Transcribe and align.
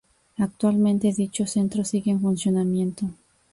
Actualmente, 0.39 1.13
dicho 1.15 1.45
centro 1.45 1.83
sigue 1.83 2.09
en 2.09 2.21
funcionamiento. 2.21 3.05